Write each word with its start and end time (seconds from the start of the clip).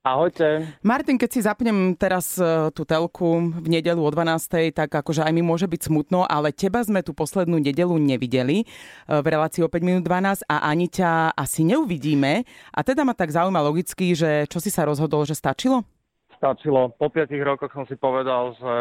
Ahojte. 0.00 0.64
Martin, 0.80 1.20
keď 1.20 1.28
si 1.28 1.44
zapnem 1.44 1.92
teraz 1.92 2.40
e, 2.40 2.72
tú 2.72 2.88
telku 2.88 3.52
v 3.52 3.68
nedelu 3.68 4.00
o 4.00 4.08
12. 4.08 4.72
tak 4.72 4.88
akože 4.88 5.20
aj 5.20 5.28
mi 5.28 5.44
môže 5.44 5.68
byť 5.68 5.92
smutno, 5.92 6.24
ale 6.24 6.56
teba 6.56 6.80
sme 6.80 7.04
tú 7.04 7.12
poslednú 7.12 7.60
nedelu 7.60 7.92
nevideli 8.00 8.64
e, 8.64 8.66
v 9.04 9.26
relácii 9.28 9.60
o 9.60 9.68
5 9.68 9.76
minút 9.84 10.08
12 10.08 10.48
a 10.48 10.56
ani 10.72 10.88
ťa 10.88 11.36
asi 11.36 11.68
neuvidíme. 11.68 12.48
A 12.72 12.80
teda 12.80 13.04
ma 13.04 13.12
tak 13.12 13.28
zaujíma 13.28 13.60
logicky, 13.60 14.16
že 14.16 14.48
čo 14.48 14.56
si 14.56 14.72
sa 14.72 14.88
rozhodol, 14.88 15.28
že 15.28 15.36
stačilo? 15.36 15.84
Stačilo. 16.32 16.96
Po 16.96 17.12
5 17.12 17.36
rokoch 17.44 17.68
som 17.76 17.84
si 17.84 17.92
povedal, 18.00 18.56
že 18.56 18.74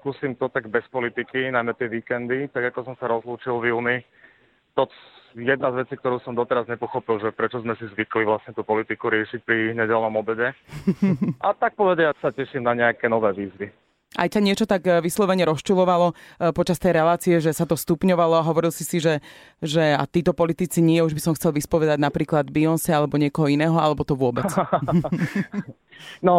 skúsim 0.00 0.32
to 0.40 0.48
tak 0.48 0.64
bez 0.72 0.88
politiky, 0.88 1.52
najmä 1.52 1.76
tie 1.76 1.92
víkendy, 1.92 2.48
tak 2.56 2.72
ako 2.72 2.88
som 2.88 2.96
sa 2.96 3.04
rozlúčil 3.04 3.60
v 3.60 3.68
júni. 3.68 3.96
To 4.76 4.88
jedna 5.36 5.72
z 5.72 5.84
vecí, 5.84 5.94
ktorú 5.96 6.20
som 6.22 6.36
doteraz 6.36 6.68
nepochopil, 6.68 7.20
že 7.20 7.32
prečo 7.32 7.60
sme 7.60 7.76
si 7.80 7.88
zvykli 7.88 8.28
vlastne 8.28 8.52
tú 8.52 8.64
politiku 8.64 9.08
riešiť 9.08 9.40
pri 9.44 9.72
nedelnom 9.72 10.12
obede. 10.16 10.52
A 11.44 11.56
tak 11.56 11.76
povediať 11.76 12.16
sa 12.20 12.28
teším 12.32 12.64
na 12.64 12.76
nejaké 12.76 13.08
nové 13.08 13.32
výzvy. 13.32 13.72
Aj 14.12 14.28
ťa 14.28 14.44
niečo 14.44 14.68
tak 14.68 14.84
e, 14.84 15.00
vyslovene 15.00 15.48
rozčulovalo 15.48 16.12
e, 16.12 16.14
počas 16.52 16.76
tej 16.76 17.00
relácie, 17.00 17.40
že 17.40 17.56
sa 17.56 17.64
to 17.64 17.80
stupňovalo 17.80 18.36
a 18.36 18.44
hovoril 18.44 18.68
si 18.68 18.84
si, 18.84 19.00
že, 19.00 19.24
že 19.64 19.96
a 19.96 20.04
títo 20.04 20.36
politici 20.36 20.84
nie, 20.84 21.00
už 21.00 21.16
by 21.16 21.22
som 21.24 21.32
chcel 21.32 21.56
vyspovedať 21.56 21.96
napríklad 21.96 22.52
Beyoncé 22.52 22.92
alebo 22.92 23.16
niekoho 23.16 23.48
iného, 23.48 23.72
alebo 23.72 24.04
to 24.04 24.12
vôbec? 24.12 24.44
no, 26.26 26.34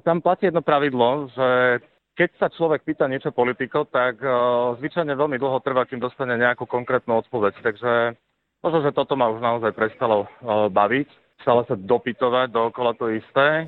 tam 0.00 0.24
platí 0.24 0.48
jedno 0.48 0.64
pravidlo, 0.64 1.28
že 1.36 1.48
keď 2.20 2.30
sa 2.36 2.52
človek 2.52 2.84
pýta 2.84 3.08
niečo 3.08 3.32
politiko, 3.32 3.88
tak 3.88 4.20
zvyčajne 4.76 5.16
veľmi 5.16 5.40
dlho 5.40 5.56
trvá, 5.64 5.88
kým 5.88 6.04
dostane 6.04 6.36
nejakú 6.36 6.68
konkrétnu 6.68 7.16
odpoveď. 7.16 7.56
Takže 7.64 8.20
Možno, 8.60 8.84
že 8.84 8.92
toto 8.92 9.16
ma 9.16 9.32
už 9.32 9.40
naozaj 9.40 9.72
prestalo 9.72 10.28
uh, 10.28 10.68
baviť. 10.68 11.08
Stále 11.40 11.64
sa 11.64 11.72
dopytovať 11.72 12.52
dookola 12.52 12.92
to 12.92 13.08
isté. 13.08 13.64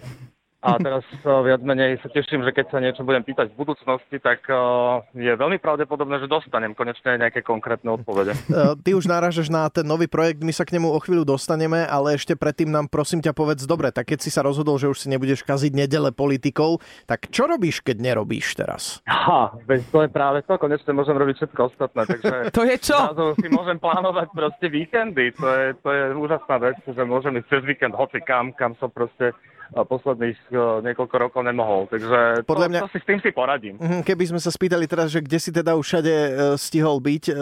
A 0.62 0.78
teraz 0.78 1.02
uh, 1.26 1.42
viac 1.42 1.58
menej 1.58 1.98
sa 1.98 2.06
teším, 2.06 2.46
že 2.46 2.54
keď 2.54 2.66
sa 2.70 2.78
niečo 2.78 3.02
budem 3.02 3.26
pýtať 3.26 3.50
v 3.50 3.66
budúcnosti, 3.66 4.22
tak 4.22 4.46
uh, 4.46 5.02
je 5.10 5.34
veľmi 5.34 5.58
pravdepodobné, 5.58 6.22
že 6.22 6.30
dostanem 6.30 6.70
konečne 6.70 7.18
nejaké 7.18 7.42
konkrétne 7.42 7.90
odpovede. 7.90 8.38
Ty 8.86 8.90
už 8.94 9.10
náražaš 9.10 9.50
na 9.50 9.66
ten 9.66 9.82
nový 9.82 10.06
projekt, 10.06 10.46
my 10.46 10.54
sa 10.54 10.62
k 10.62 10.78
nemu 10.78 10.86
o 10.86 10.98
chvíľu 11.02 11.26
dostaneme, 11.34 11.82
ale 11.82 12.14
ešte 12.14 12.38
predtým 12.38 12.70
nám 12.70 12.86
prosím 12.86 13.18
ťa 13.18 13.34
povedz, 13.34 13.66
dobre, 13.66 13.90
tak 13.90 14.14
keď 14.14 14.22
si 14.22 14.30
sa 14.30 14.46
rozhodol, 14.46 14.78
že 14.78 14.86
už 14.86 15.02
si 15.02 15.10
nebudeš 15.10 15.42
kaziť 15.42 15.74
nedele 15.74 16.14
politikou, 16.14 16.78
tak 17.10 17.26
čo 17.34 17.50
robíš, 17.50 17.82
keď 17.82 17.98
nerobíš 17.98 18.54
teraz? 18.54 19.02
Ha, 19.10 19.58
veď 19.66 19.80
to 19.90 19.98
je 20.06 20.08
práve 20.14 20.46
to, 20.46 20.54
konečne 20.62 20.94
môžem 20.94 21.18
robiť 21.18 21.42
všetko 21.42 21.60
ostatné, 21.74 22.06
takže... 22.06 22.34
to 22.56 22.62
je 22.62 22.76
čo? 22.78 22.98
si 23.34 23.50
môžem 23.50 23.82
plánovať 23.82 24.30
proste 24.30 24.70
víkendy, 24.70 25.34
to 25.34 25.46
je, 25.50 25.64
to 25.82 25.88
je 25.90 26.02
úžasná 26.14 26.56
vec, 26.62 26.78
že 26.86 27.02
môžem 27.02 27.42
ísť 27.42 27.50
cez 27.50 27.62
víkend 27.66 27.98
hoci 27.98 28.22
kam, 28.22 28.54
kam 28.54 28.78
som 28.78 28.86
proste 28.94 29.34
posledných 29.72 30.38
e, 30.52 30.56
niekoľko 30.84 31.16
rokov 31.16 31.40
nemohol. 31.40 31.88
Takže 31.88 32.44
Podľa 32.44 32.68
mňa... 32.68 32.80
to, 32.84 32.86
to 32.88 32.92
si 32.92 33.00
s 33.00 33.06
tým 33.08 33.20
si 33.24 33.30
poradím. 33.32 33.80
Mhm, 33.80 34.04
keby 34.04 34.24
sme 34.28 34.40
sa 34.40 34.52
spýtali 34.52 34.84
teraz, 34.84 35.08
že 35.08 35.24
kde 35.24 35.38
si 35.40 35.48
teda 35.48 35.72
už 35.80 35.84
všade 35.84 36.12
e, 36.12 36.30
stihol 36.60 37.00
byť, 37.00 37.24
e, 37.32 37.34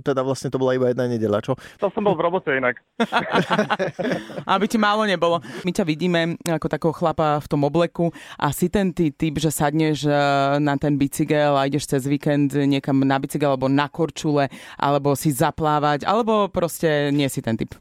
teda 0.00 0.20
vlastne 0.24 0.48
to 0.48 0.56
bola 0.56 0.72
iba 0.72 0.88
jedna 0.88 1.04
nedela, 1.04 1.44
čo? 1.44 1.52
To 1.84 1.92
som 1.92 2.00
bol 2.00 2.16
v 2.16 2.24
robote 2.24 2.48
inak. 2.48 2.80
Aby 4.56 4.64
ti 4.64 4.80
málo 4.80 5.04
nebolo. 5.04 5.44
My 5.68 5.70
ťa 5.76 5.84
vidíme 5.84 6.40
ako 6.48 6.66
takého 6.72 6.94
chlapa 6.96 7.36
v 7.44 7.46
tom 7.52 7.60
obleku 7.68 8.08
a 8.40 8.48
si 8.48 8.72
ten 8.72 8.96
ty 8.96 9.12
typ, 9.12 9.36
že 9.36 9.52
sadneš 9.52 10.08
na 10.62 10.74
ten 10.80 10.96
bicykel 10.96 11.52
a 11.52 11.68
ideš 11.68 11.88
cez 11.90 12.08
víkend 12.08 12.56
niekam 12.56 13.04
na 13.04 13.20
bicykel 13.20 13.52
alebo 13.52 13.68
na 13.68 13.90
korčule, 13.92 14.48
alebo 14.80 15.12
si 15.12 15.32
zaplávať, 15.32 16.08
alebo 16.08 16.48
proste 16.48 17.12
nie 17.12 17.28
si 17.28 17.44
ten 17.44 17.56
typ 17.56 17.76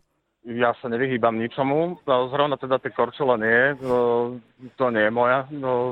ja 0.48 0.72
sa 0.80 0.88
nevyhýbam 0.88 1.36
ničomu. 1.36 2.00
Zrovna 2.08 2.56
teda 2.56 2.80
tie 2.80 2.96
korčule 2.96 3.36
nie, 3.36 3.76
to 4.80 4.86
nie 4.96 5.04
je 5.04 5.12
moja 5.12 5.44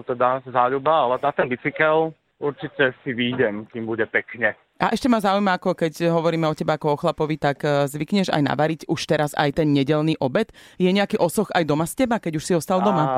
teda 0.08 0.39
záľuba, 0.47 1.12
ale 1.12 1.16
na 1.20 1.31
ten 1.36 1.52
bicykel 1.52 2.16
určite 2.39 2.95
si 3.03 3.12
výjdem, 3.12 3.67
kým 3.72 3.84
bude 3.84 4.08
pekne. 4.08 4.56
A 4.75 4.92
ešte 4.92 5.08
ma 5.08 5.23
zaujíma, 5.23 5.56
ako 5.56 5.72
keď 5.72 6.12
hovoríme 6.12 6.52
o 6.52 6.57
teba 6.57 6.75
ako 6.75 7.00
o 7.00 7.00
chlapovi, 7.00 7.40
tak 7.40 7.63
e, 7.63 7.88
zvykneš 7.88 8.28
aj 8.28 8.44
navariť 8.44 8.81
už 8.91 9.02
teraz 9.07 9.31
aj 9.31 9.63
ten 9.63 9.72
nedelný 9.72 10.19
obed? 10.19 10.52
Je 10.75 10.91
nejaký 10.91 11.16
osoch 11.16 11.47
aj 11.56 11.63
doma 11.63 11.88
z 11.88 12.03
teba, 12.03 12.19
keď 12.19 12.35
už 12.35 12.44
si 12.44 12.51
ostal 12.59 12.84
doma? 12.84 13.07
Á, 13.07 13.16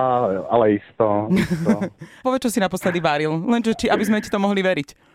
ale 0.53 0.77
isto. 0.77 1.33
isto. 1.33 1.89
Povedz, 2.25 2.45
čo 2.45 2.53
si 2.53 2.61
naposledy 2.61 3.01
varil, 3.01 3.33
lenže 3.41 3.73
či, 3.73 3.89
aby 3.89 4.05
sme 4.05 4.21
ti 4.21 4.29
to 4.29 4.37
mohli 4.37 4.61
veriť. 4.61 5.06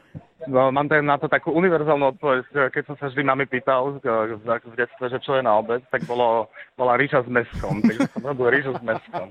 No, 0.50 0.74
mám 0.74 0.90
na 0.90 1.16
to 1.18 1.30
takú 1.30 1.54
univerzálnu 1.54 2.18
odpoveď. 2.18 2.72
Keď 2.74 2.82
som 2.90 2.96
sa 2.98 3.06
vždy 3.10 3.22
mami 3.22 3.46
pýtal 3.46 4.02
v 4.02 4.74
detstve, 4.74 5.06
že 5.06 5.18
čo 5.22 5.38
je 5.38 5.42
na 5.42 5.54
obed, 5.54 5.82
tak 5.94 6.02
bolo, 6.04 6.50
bola 6.74 6.98
rýža 6.98 7.22
s 7.22 7.28
meskom. 7.30 7.78
Takže 7.78 8.10
som 8.10 8.22
robil 8.26 8.50
rýžu 8.50 8.74
s 8.74 8.82
meskom. 8.82 9.30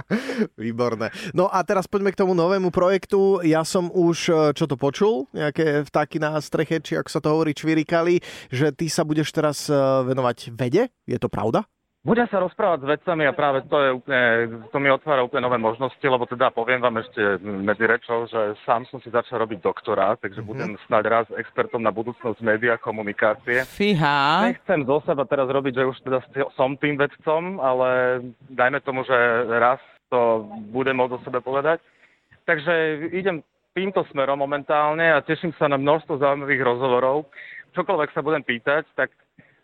Výborné. 0.60 1.12
No 1.36 1.52
a 1.52 1.60
teraz 1.60 1.84
poďme 1.84 2.12
k 2.16 2.20
tomu 2.24 2.32
novému 2.32 2.72
projektu. 2.72 3.44
Ja 3.44 3.68
som 3.68 3.92
už, 3.92 4.16
e, 4.32 4.34
čo 4.56 4.64
to 4.64 4.80
počul, 4.80 5.28
nejaké 5.36 5.84
vtáky 5.84 6.16
na 6.16 6.40
streche, 6.40 6.80
či 6.80 6.96
ako 6.96 7.10
sa 7.12 7.20
to 7.20 7.28
hovorí, 7.28 7.52
čvirikali, 7.52 8.24
že 8.48 8.72
ty 8.72 8.88
sa 8.88 9.04
budeš 9.04 9.36
teraz 9.36 9.68
e, 9.68 9.76
venovať 10.08 10.56
vede. 10.56 10.88
Je 11.04 11.20
to 11.20 11.28
pravda? 11.28 11.68
Budem 12.06 12.30
sa 12.30 12.38
rozprávať 12.38 12.86
s 12.86 12.90
vedcami 12.94 13.26
a 13.26 13.34
práve 13.34 13.66
to 13.66 13.76
je 13.82 13.90
úplne, 13.98 14.22
to 14.70 14.78
mi 14.78 14.86
otvára 14.94 15.26
úplne 15.26 15.42
nové 15.42 15.58
možnosti, 15.58 16.06
lebo 16.06 16.22
teda 16.22 16.54
poviem 16.54 16.78
vám 16.78 17.02
ešte 17.02 17.42
medzi 17.42 17.82
rečou, 17.82 18.30
že 18.30 18.54
sám 18.62 18.86
som 18.86 19.02
si 19.02 19.10
začal 19.10 19.42
robiť 19.42 19.58
doktorát, 19.58 20.14
takže 20.22 20.38
mm-hmm. 20.38 20.54
budem 20.54 20.70
snáď 20.86 21.04
raz 21.10 21.26
expertom 21.34 21.82
na 21.82 21.90
budúcnosť 21.90 22.38
média 22.46 22.78
a 22.78 22.82
komunikácie. 22.82 23.66
Fíha. 23.66 24.46
Nechcem 24.54 24.86
zo 24.86 25.02
seba 25.02 25.26
teraz 25.26 25.50
robiť, 25.50 25.82
že 25.82 25.90
už 25.90 25.98
teda 26.06 26.22
som 26.54 26.78
tým 26.78 26.94
vedcom, 26.94 27.58
ale 27.58 28.22
dajme 28.54 28.78
tomu, 28.86 29.02
že 29.02 29.18
raz 29.58 29.82
to 30.06 30.46
budem 30.70 31.02
môcť 31.02 31.18
o 31.18 31.24
sebe 31.26 31.42
povedať. 31.42 31.82
Takže 32.46 33.10
idem 33.18 33.42
týmto 33.74 34.06
smerom 34.14 34.38
momentálne 34.38 35.10
a 35.10 35.26
teším 35.26 35.50
sa 35.58 35.66
na 35.66 35.74
množstvo 35.74 36.22
zaujímavých 36.22 36.62
rozhovorov. 36.62 37.26
Čokoľvek 37.74 38.14
sa 38.14 38.22
budem 38.22 38.46
pýtať, 38.46 38.86
tak 38.94 39.10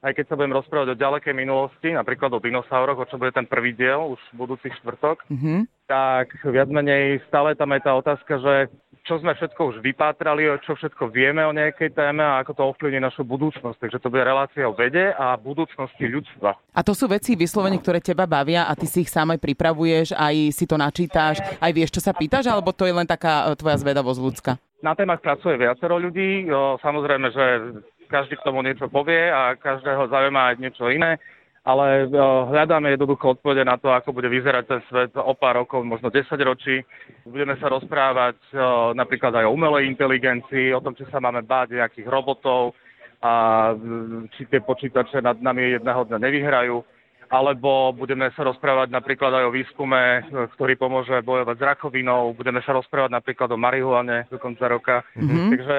aj 0.03 0.13
keď 0.19 0.25
sa 0.27 0.35
budem 0.35 0.59
rozprávať 0.59 0.89
o 0.93 1.01
ďalekej 1.01 1.35
minulosti, 1.35 1.95
napríklad 1.95 2.35
o 2.35 2.43
dinosauroch, 2.43 2.99
o 2.99 3.09
čom 3.09 3.23
bude 3.23 3.31
ten 3.31 3.47
prvý 3.47 3.71
diel 3.71 4.19
už 4.19 4.21
v 4.35 4.39
budúci 4.43 4.69
štvrtok, 4.83 5.23
mm-hmm. 5.31 5.61
tak 5.87 6.35
viac 6.43 6.67
menej 6.67 7.23
stále 7.31 7.55
tam 7.55 7.71
je 7.71 7.81
tá 7.87 7.95
otázka, 7.95 8.35
že 8.43 8.55
čo 9.03 9.19
sme 9.19 9.35
všetko 9.35 9.61
už 9.75 9.77
vypátrali, 9.83 10.47
čo 10.63 10.79
všetko 10.79 11.11
vieme 11.11 11.43
o 11.43 11.51
nejakej 11.51 11.91
téme 11.91 12.23
a 12.23 12.39
ako 12.39 12.53
to 12.55 12.63
ovplyvní 12.71 13.03
našu 13.03 13.27
budúcnosť. 13.27 13.79
Takže 13.83 13.99
to 13.99 14.11
bude 14.11 14.23
relácia 14.23 14.63
o 14.63 14.75
vede 14.79 15.11
a 15.19 15.35
budúcnosti 15.35 16.07
ľudstva. 16.07 16.55
A 16.55 16.81
to 16.87 16.95
sú 16.95 17.11
veci 17.11 17.35
vyslovene, 17.35 17.83
ktoré 17.83 17.99
teba 17.99 18.31
bavia 18.31 18.71
a 18.71 18.79
ty 18.79 18.87
si 18.87 19.03
ich 19.03 19.11
sám 19.11 19.35
aj 19.35 19.43
pripravuješ, 19.43 20.15
aj 20.15 20.55
si 20.55 20.65
to 20.71 20.79
načítáš, 20.79 21.43
aj 21.59 21.73
vieš, 21.75 21.99
čo 21.99 22.03
sa 22.03 22.15
pýtaš, 22.15 22.47
alebo 22.47 22.71
to 22.71 22.87
je 22.87 22.95
len 22.95 23.07
taká 23.07 23.51
e, 23.51 23.59
tvoja 23.59 23.75
zvedavosť 23.83 24.21
ľudská? 24.23 24.53
Na 24.83 24.99
témach 24.99 25.23
pracuje 25.23 25.63
viacero 25.63 25.95
ľudí. 25.95 26.51
Samozrejme, 26.83 27.31
že 27.31 27.45
každý 28.13 28.37
k 28.37 28.45
tomu 28.45 28.61
niečo 28.61 28.93
povie 28.93 29.33
a 29.33 29.57
každého 29.57 30.13
zaujíma 30.13 30.53
aj 30.53 30.57
niečo 30.61 30.93
iné, 30.93 31.17
ale 31.65 32.05
hľadáme 32.53 32.93
jednoducho 32.93 33.39
odpovede 33.39 33.65
na 33.65 33.81
to, 33.81 33.89
ako 33.89 34.13
bude 34.13 34.29
vyzerať 34.29 34.65
ten 34.69 34.81
svet 34.93 35.17
o 35.17 35.33
pár 35.33 35.65
rokov, 35.65 35.81
možno 35.81 36.13
10 36.13 36.29
ročí. 36.45 36.85
Budeme 37.25 37.57
sa 37.57 37.73
rozprávať 37.73 38.37
napríklad 38.93 39.33
aj 39.41 39.49
o 39.49 39.55
umelej 39.57 39.89
inteligencii, 39.89 40.77
o 40.77 40.85
tom, 40.85 40.93
či 40.93 41.09
sa 41.09 41.25
máme 41.25 41.41
báť 41.41 41.81
nejakých 41.81 42.11
robotov 42.13 42.77
a 43.25 43.73
či 44.37 44.45
tie 44.53 44.61
počítače 44.61 45.25
nad 45.25 45.41
nami 45.41 45.81
jedného 45.81 46.05
dňa 46.05 46.19
nevyhrajú 46.21 46.85
alebo 47.33 47.97
budeme 47.97 48.29
sa 48.37 48.45
rozprávať 48.45 48.93
napríklad 48.93 49.33
aj 49.33 49.45
o 49.49 49.55
výskume, 49.57 50.29
ktorý 50.53 50.77
pomôže 50.77 51.17
bojovať 51.25 51.57
s 51.57 51.65
rakovinou, 51.65 52.37
budeme 52.37 52.61
sa 52.61 52.77
rozprávať 52.77 53.09
napríklad 53.09 53.49
o 53.49 53.57
marihuane 53.57 54.29
do 54.29 54.37
konca 54.37 54.69
roka. 54.69 55.01
Mm-hmm. 55.17 55.49
Takže 55.49 55.79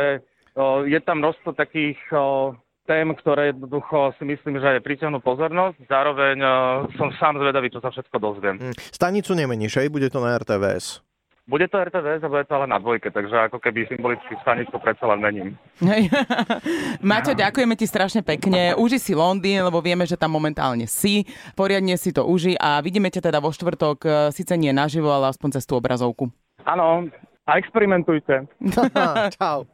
je 0.86 1.00
tam 1.02 1.18
množstvo 1.19 1.58
takých 1.58 1.97
tém, 2.84 3.08
ktoré 3.16 3.56
jednoducho 3.56 4.12
si 4.19 4.24
myslím, 4.28 4.59
že 4.59 4.78
aj 4.78 4.84
priťahnú 4.84 5.24
pozornosť. 5.24 5.88
Zároveň 5.88 6.38
som 7.00 7.09
sám 7.16 7.40
zvedavý, 7.40 7.72
čo 7.72 7.80
sa 7.80 7.90
všetko 7.90 8.18
dozviem. 8.19 8.56
Mm. 8.59 8.75
Stanicu 8.92 9.31
nemeníš, 9.34 9.80
aj? 9.80 9.90
Bude 9.90 10.12
to 10.12 10.19
na 10.19 10.36
RTVS? 10.36 11.00
Bude 11.44 11.68
to 11.68 11.75
RTVS 11.75 12.24
a 12.24 12.31
bude 12.31 12.48
to 12.48 12.56
ale 12.56 12.72
na 12.72 12.80
dvojke, 12.80 13.12
takže 13.12 13.51
ako 13.51 13.60
keby 13.60 13.83
symbolicky 13.92 14.31
stanicu 14.39 14.80
predsa 14.80 15.12
len 15.12 15.19
mením. 15.19 15.48
Maťo, 17.04 17.36
ďakujeme 17.36 17.75
ti 17.75 17.83
strašne 17.83 18.24
pekne. 18.24 18.72
Uži 18.80 18.95
si 18.95 19.12
Londýn, 19.12 19.60
lebo 19.60 19.83
vieme, 19.83 20.07
že 20.07 20.16
tam 20.16 20.31
momentálne 20.31 20.88
si. 20.88 21.27
Poriadne 21.60 22.00
si 22.00 22.16
to 22.16 22.24
uži 22.24 22.56
a 22.56 22.80
vidíme 22.80 23.12
ťa 23.12 23.27
teda 23.27 23.44
vo 23.44 23.51
štvrtok, 23.51 23.98
e, 24.07 24.10
síce 24.31 24.56
nie 24.56 24.72
naživo, 24.72 25.12
ale 25.12 25.36
aspoň 25.36 25.60
cez 25.60 25.68
tú 25.68 25.75
obrazovku. 25.75 26.31
Áno, 26.63 27.12
a 27.44 27.51
experimentujte. 27.60 28.48
Čau. 29.36 29.60